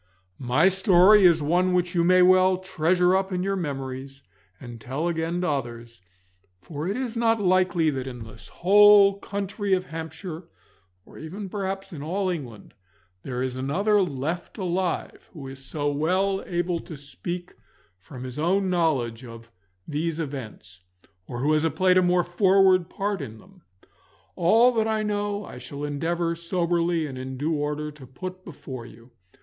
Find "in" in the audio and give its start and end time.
3.31-3.43, 8.07-8.23, 11.93-12.01, 23.21-23.37, 27.19-27.37